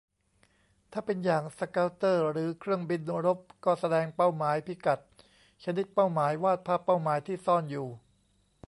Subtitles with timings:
[0.91, 4.99] ถ้าเป็นอย่างสเกาเตอร์หรือเครื่องบินรบ ก็แสดงเป้าหมาย พิกัด
[5.63, 7.87] ชนิดเป้าหมาย วาดภาพเป้าหมายที่ซ่อนอยู่